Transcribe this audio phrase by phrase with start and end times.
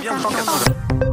[0.00, 0.28] bien, bien,
[0.98, 1.09] bien.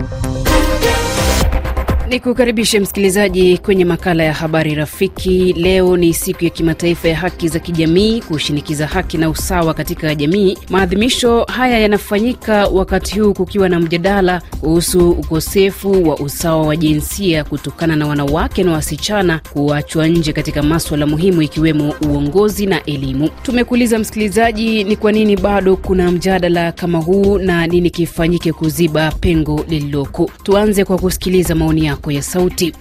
[2.09, 5.53] Ni kukaribishe msikilizaji kwenye makala ya habari rafiki.
[5.53, 10.57] Leo ni siku ya kimataifa ya haki za kijamii, kushinikiza haki na usawa katika jamii.
[10.69, 17.95] Maadhimisho haya yanafanyika wakati huu kukiwa na mjadala kuhusu ukosefu wa usawa wa jinsia kutokana
[17.95, 23.29] na wanawake na wasichana kuachwa nje katika maswala muhimu ikiwemo uongozi na elimu.
[23.43, 29.65] Tumekuuliza msikilizaji, ni kwa nini bado kuna mjadala kama huu na nini kifanyike kuziba pengo
[29.69, 30.31] lililoko.
[30.43, 32.73] Tuanze kwa kusikiliza maoni yako ya sauti.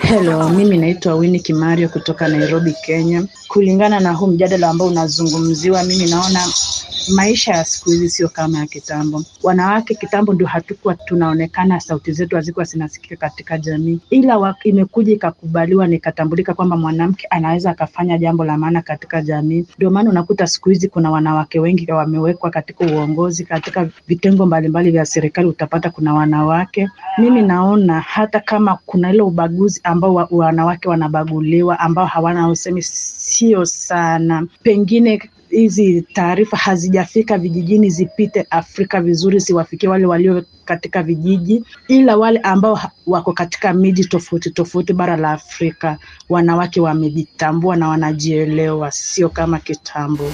[0.00, 3.24] Hello, mimi naitwa Winnie Kimario kutoka Nairobi, Kenya.
[3.48, 6.40] Kulingana na huu mjadala ambao unazungumziwa, mimi naona
[7.08, 9.22] maisha ya siku hizi sio kama ya kitambo.
[9.42, 15.94] Wanawake kitambo ndio hatukuwa tunaonekana, sauti zetu hazikuwa zinasikika katika jamii, ila imekuja ikakubaliwa na
[15.96, 19.64] ikatambulika kwamba mwanamke anaweza akafanya jambo la maana katika jamii.
[19.76, 25.04] Ndio maana unakuta siku hizi kuna wanawake wengi wamewekwa katika uongozi, katika vitengo mbalimbali vya
[25.06, 26.88] serikali utapata kuna wanawake.
[27.18, 33.64] Mimi naona hata kama kuna ile ubaguzi ambao wa, wanawake wanabaguliwa, ambao hawana usemi, sio
[33.64, 42.16] sana, pengine hizi taarifa hazijafika vijijini, zipite Afrika vizuri, ziwafikie wale walio katika vijiji, ila
[42.16, 49.28] wale ambao wako katika miji tofauti tofauti bara la Afrika, wanawake wamejitambua na wanajielewa, sio
[49.28, 50.30] kama kitambo.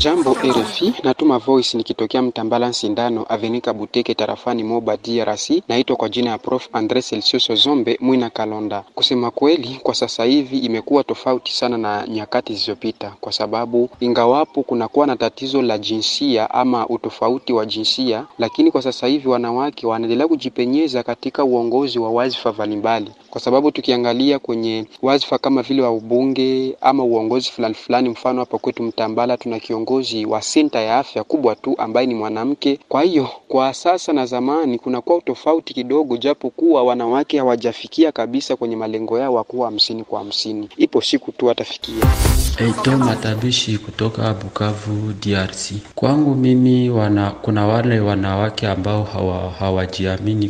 [0.00, 5.50] Jambo RFI, natuma voice nikitokea Mtambala Sindano Avenika Buteke tarafani Moba DRC.
[5.68, 8.84] Naitwa kwa jina ya Prof Andre Celsius Zombe Mwina Kalonda.
[8.94, 15.06] Kusema kweli, kwa sasa hivi imekuwa tofauti sana na nyakati zilizopita, kwa sababu ingawapo kunakuwa
[15.06, 21.02] na tatizo la jinsia ama utofauti wa jinsia, lakini kwa sasa hivi wanawake wanaendelea kujipenyeza
[21.02, 27.04] katika uongozi wa wadhifa mbalimbali, kwa sababu tukiangalia kwenye wazifa kama vile wa ubunge ama
[27.04, 31.74] uongozi fulani fulani, mfano hapa kwetu Mtambala tuna kiongozi wa senta ya afya kubwa tu
[31.78, 32.78] ambaye ni mwanamke.
[32.88, 38.76] Kwa hiyo kwa sasa na zamani kunakuwa utofauti kidogo, japo kuwa wanawake hawajafikia kabisa kwenye
[38.76, 40.68] malengo yao kuwa hamsini kwa hamsini.
[40.76, 41.94] Ipo siku tu watafikia.
[42.58, 45.72] Eito Matabishi kutoka Bukavu, DRC.
[45.94, 50.48] Kwangu mimi wana, kuna wale wanawake ambao hawa, hawajiamini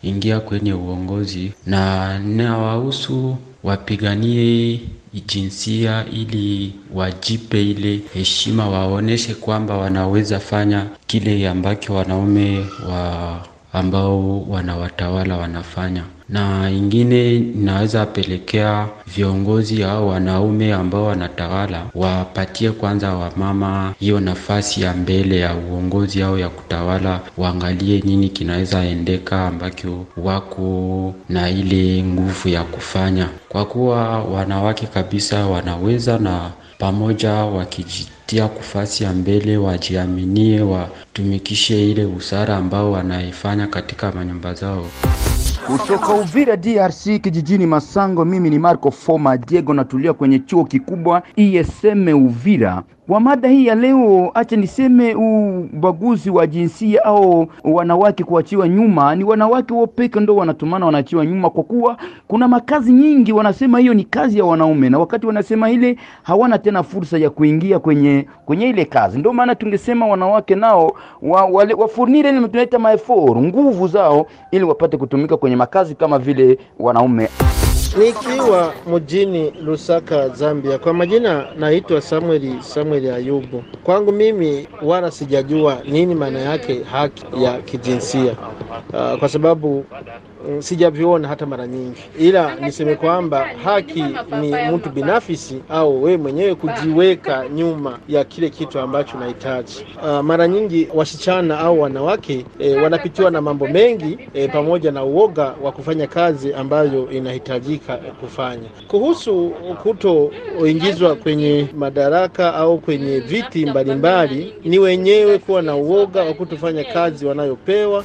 [0.00, 4.80] kuingia kwenye uongozi na nawahusu wapiganie
[5.26, 13.40] jinsia ili wajipe ile heshima, waoneshe kwamba wanaweza fanya kile ambacho wanaume wa
[13.72, 23.94] ambao wanawatawala wanafanya, na ingine inaweza pelekea viongozi au wanaume ambao wanatawala wapatie kwanza wamama
[24.00, 31.14] hiyo nafasi ya mbele ya uongozi au ya kutawala, waangalie nini kinaweza endeka ambacho wako
[31.28, 39.12] na ile nguvu ya kufanya, kwa kuwa wanawake kabisa wanaweza na pamoja wakijitia kufasi ya
[39.12, 44.86] mbele, wajiaminie, watumikishe ile usara ambao wanaifanya katika manyumba zao.
[45.66, 52.08] Kutoka Uvira DRC kijijini Masango, mimi ni Marco Foma Diego, natulia kwenye chuo kikubwa ISM
[52.26, 52.82] Uvira.
[53.08, 59.24] Kwa mada hii ya leo, acha niseme ubaguzi wa jinsia au wanawake kuachiwa nyuma, ni
[59.24, 61.96] wanawake wao peke ndo wanatumana wanaachiwa nyuma, kwa kuwa
[62.28, 66.82] kuna makazi nyingi wanasema hiyo ni kazi ya wanaume, na wakati wanasema ile hawana tena
[66.82, 69.18] fursa ya kuingia kwenye kwenye ile kazi.
[69.18, 70.92] Ndio maana tungesema wanawake nao
[71.22, 76.58] wa, wale, wafurnire ile tunaita maefor nguvu zao, ili wapate kutumika kwenye makazi kama vile
[76.78, 77.28] wanaume.
[77.96, 80.78] Nikiwa mjini Lusaka, Zambia.
[80.78, 83.64] Kwa majina naitwa Samueli Samueli Ayubu.
[83.84, 88.32] Kwangu mimi wala sijajua nini maana yake haki ya kijinsia
[88.92, 89.84] uh, kwa sababu
[90.58, 94.04] sijaviona hata mara nyingi, ila niseme kwamba haki
[94.40, 99.86] ni mtu binafsi au wewe mwenyewe kujiweka nyuma ya kile kitu ambacho unahitaji.
[100.02, 105.54] Uh, mara nyingi wasichana au wanawake e, wanapitiwa na mambo mengi e, pamoja na uoga
[105.62, 108.68] wa kufanya kazi ambayo inahitajika kufanya.
[108.88, 116.84] Kuhusu kutoingizwa kwenye madaraka au kwenye viti mbalimbali, ni wenyewe kuwa na uoga wa kutofanya
[116.84, 118.04] kazi wanayopewa.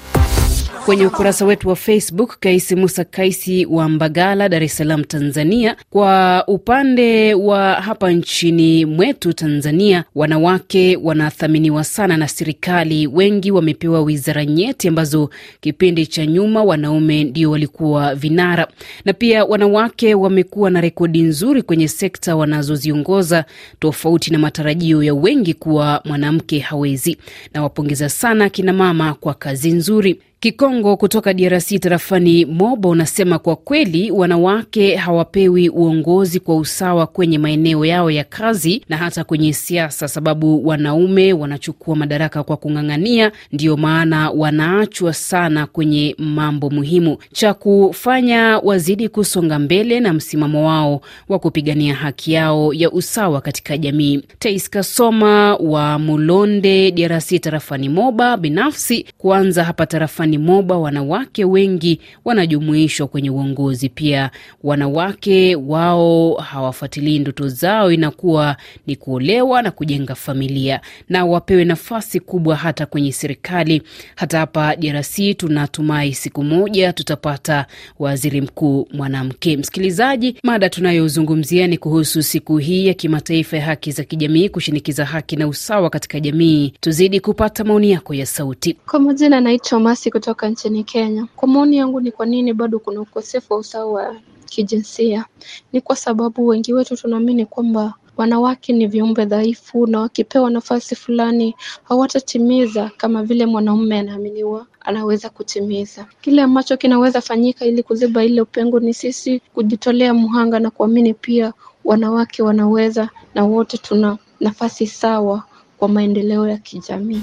[0.85, 5.75] Kwenye ukurasa wetu wa Facebook, Kaisi Musa Kaisi wa Mbagala, Dar es Salaam, Tanzania.
[5.89, 13.07] Kwa upande wa hapa nchini mwetu Tanzania, wanawake wanathaminiwa sana na serikali.
[13.07, 15.30] Wengi wamepewa wizara nyeti ambazo
[15.62, 18.68] kipindi cha nyuma wanaume ndio walikuwa vinara,
[19.06, 23.45] na pia wanawake wamekuwa na rekodi nzuri kwenye sekta wanazoziongoza,
[23.79, 27.18] tofauti na matarajio ya wengi kuwa mwanamke hawezi.
[27.53, 30.21] Nawapongeza sana kinamama kwa kazi nzuri.
[30.44, 37.86] Kikongo kutoka DRC tarafani Moba unasema kwa kweli wanawake hawapewi uongozi kwa usawa kwenye maeneo
[37.86, 44.30] yao ya kazi na hata kwenye siasa, sababu wanaume wanachukua madaraka kwa kung'ang'ania, ndiyo maana
[44.30, 47.18] wanaachwa sana kwenye mambo muhimu.
[47.34, 53.78] Cha kufanya wazidi kusonga mbele na msimamo wao wa kupigania haki yao ya usawa katika
[53.78, 54.22] jamii.
[54.39, 63.07] Tais Kasoma wa Mulonde, DRC tarafani Moba, binafsi kuanza hapa tarafani Moba, wanawake wengi wanajumuishwa
[63.07, 63.89] kwenye uongozi.
[63.89, 64.31] Pia
[64.63, 68.57] wanawake wao hawafuatilii ndoto zao, inakuwa
[68.88, 73.81] ni kuolewa na kujenga familia, na wapewe nafasi kubwa hata kwenye serikali.
[74.15, 77.65] Hata hapa DRC tunatumai siku moja tutapata
[78.00, 79.57] waziri mkuu mwanamke.
[79.57, 85.36] Msikilizaji, mada tunayozungumzia ni kuhusu siku hii ya kimataifa ya haki za kijamii, kushinikiza haki
[85.36, 86.74] na usawa katika jamii.
[86.79, 88.74] Tuzidi kupata maoni yako ya sauti.
[88.86, 91.28] Kwa majina naitwa Masi kutoka nchini Kenya.
[91.36, 94.16] Kwa maoni yangu ni kwa nini bado kuna ukosefu wa usawa wa
[94.46, 95.25] kijinsia?
[95.74, 101.56] Ni kwa sababu wengi wetu tunaamini kwamba wanawake ni viumbe dhaifu na wakipewa nafasi fulani
[101.84, 106.06] hawatatimiza kama vile mwanaume anaaminiwa anaweza kutimiza.
[106.22, 111.54] Kile ambacho kinaweza fanyika ili kuziba ile upengo ni sisi kujitolea mhanga na kuamini pia
[111.86, 115.44] wanawake wanaweza, na wote tuna nafasi sawa
[115.78, 117.22] kwa maendeleo ya kijamii.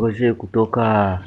[0.00, 1.18] Roger kutoka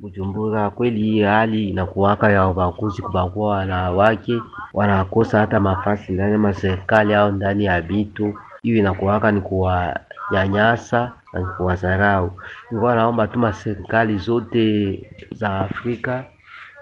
[0.00, 0.70] Bujumbura.
[0.70, 4.42] Kweli hii hali inakuwaka ya ubaguzi, kubagua wanawake,
[4.74, 11.40] wanakosa hata mafasi ndani ya maserikali au ndani ya vitu hiyo, inakuwaka ni kuwanyanyasa na
[11.40, 12.30] ni kuwadharau.
[12.70, 15.00] Nilikuwa naomba tu maserikali zote
[15.32, 16.24] za Afrika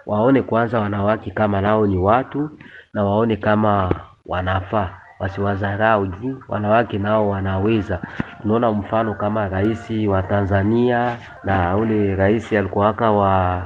[0.07, 2.51] waone kwanza wanawake kama nao ni watu
[2.93, 3.91] na waone kama
[4.27, 4.91] wanafaa
[5.25, 8.01] wasiwadharau juu wanawake nao wanaweza.
[8.43, 13.63] Tunaona mfano kama rais wa Tanzania na ule rais alikuwaka wa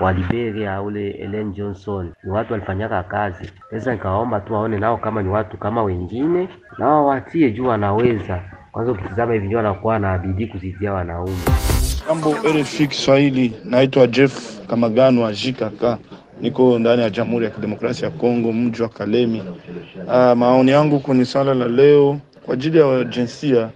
[0.00, 3.50] wa Liberia ule Ellen Johnson, ni watu walifanyaka kazi.
[3.70, 8.40] Sasa nikaomba tu waone nao kama ni watu kama wengine, nao watie juu wanaweza.
[8.72, 11.36] Kwanza ukitizama hivi ndio wanakuwa na bidii kuzidia wanaume.
[12.08, 15.98] Jambo RFI Kiswahili, naitwa Jeff Kamagano wa JKK,
[16.42, 19.42] niko ndani ya Jamhuri ya Kidemokrasia ya Kongo, mji wa Kalemi.
[20.06, 23.68] Uh, maoni yangu kwenye swala la leo kwa ajili ya jinsia,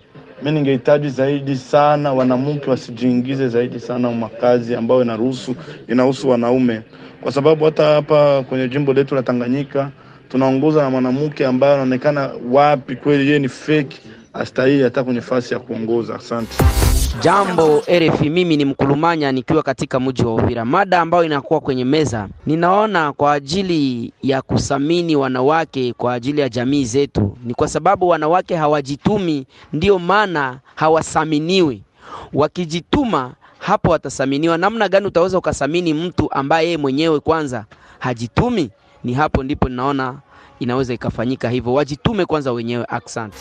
[0.43, 5.55] mi ningehitaji zaidi sana wanamke wasijiingize zaidi sana makazi ambayo inaruhusu
[5.89, 6.83] inahusu wanaume,
[7.21, 9.91] kwa sababu hata hapa kwenye jimbo letu la Tanganyika
[10.29, 13.97] tunaongoza na mwanamke ambaye anaonekana wapi kweli yeye ni fake,
[14.39, 16.15] astahili hata kwenye nafasi ya kuongoza.
[16.15, 16.65] Asante.
[17.21, 20.65] Jambo RFI, mimi ni Mkulumanya nikiwa katika mji wa Uvira.
[20.65, 26.85] Mada ambayo inakuwa kwenye meza, ninaona kwa ajili ya kusamini wanawake kwa ajili ya jamii
[26.85, 31.83] zetu, ni kwa sababu wanawake hawajitumi, ndiyo maana hawasaminiwi.
[32.33, 34.59] Wakijituma hapo watasaminiwa.
[34.59, 37.65] Namna gani utaweza ukasamini mtu ambaye yeye mwenyewe kwanza
[37.99, 38.71] hajitumi?
[39.05, 40.15] Ni hapo ndipo ninaona
[40.61, 42.85] inaweza ikafanyika hivyo, wajitume kwanza wenyewe.
[42.89, 43.37] Asante.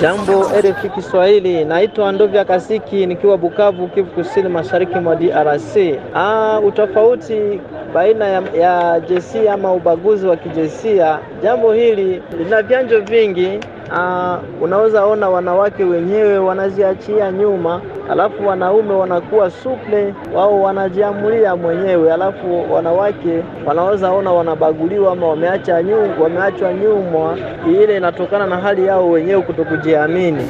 [0.00, 5.76] Jambo RFI Kiswahili, naitwa Ndovya Kasiki nikiwa Bukavu, Kivu Kusini, mashariki mwa DRC.
[6.14, 7.60] Ah, utofauti
[7.94, 13.60] baina ya, ya jinsia ama ubaguzi wa kijinsia, jambo hili lina vyanzo vingi.
[13.92, 17.80] Ah, unaweza ona wanawake wenyewe wanaziachia nyuma,
[18.10, 26.14] alafu wanaume wanakuwa suple, wao wanajiamulia mwenyewe, alafu wanawake wanaweza ona wanabaguliwa ama wameacha nyuma,
[26.22, 27.36] wameachwa nyuma.
[27.82, 30.48] Ile inatokana na hali yao wenyewe kutokujiamini.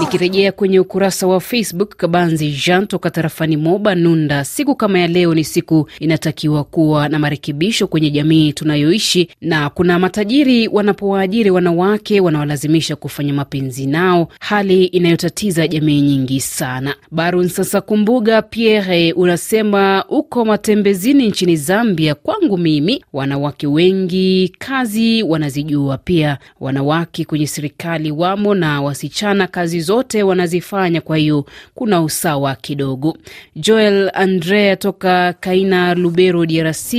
[0.00, 5.34] Nikirejea kwenye ukurasa wa Facebook, Kabanzi Jean toka tarafani Moba Nunda, siku kama ya leo
[5.34, 12.96] ni siku inatakiwa kuwa na marekebisho kwenye jamii tunayoishi, na kuna matajiri wanapowaajiri wanawake wanawalazimisha
[12.96, 16.94] kufanya mapenzi nao, hali inayotatiza jamii nyingi sana.
[17.10, 22.14] Barun sasa Kumbuga Pierre unasema uko matembezini nchini Zambia.
[22.14, 30.22] Kwangu mimi, wanawake wengi kazi wanazijua, pia wanawake kwenye serikali wamo na wasichana kazi zote
[30.22, 33.16] wanazifanya, kwa hiyo kuna usawa kidogo.
[33.56, 36.92] Joel Andrea toka Kaina, Lubero, DRC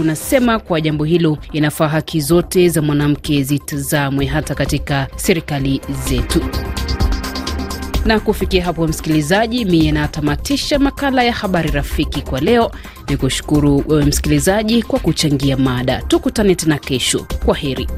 [0.00, 6.40] unasema kwa jambo hilo inafaa haki zote za mwanamke zitazamwe hata katika serikali zetu.
[8.04, 12.70] Na kufikia hapo, msikilizaji, mie natamatisha makala ya habari rafiki kwa leo.
[13.08, 16.02] Ni kushukuru wewe msikilizaji kwa kuchangia mada.
[16.08, 17.26] Tukutane tena kesho.
[17.44, 17.88] Kwa heri.